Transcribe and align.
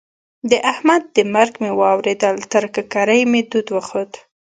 د 0.49 0.51
احمد 0.71 1.03
د 1.15 1.17
مرګ 1.33 1.53
مې 1.61 1.71
واورېدل؛ 1.79 2.35
تر 2.53 2.63
ککرۍ 2.75 3.21
مې 3.31 3.41
دود 3.51 3.67
وخوت. 3.75 4.11